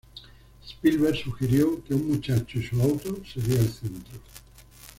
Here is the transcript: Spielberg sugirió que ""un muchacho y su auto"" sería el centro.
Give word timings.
Spielberg 0.65 1.15
sugirió 1.15 1.83
que 1.83 1.93
""un 1.93 2.07
muchacho 2.09 2.57
y 2.57 2.63
su 2.65 2.81
auto"" 2.81 3.21
sería 3.23 3.59
el 3.59 3.69
centro. 3.71 4.19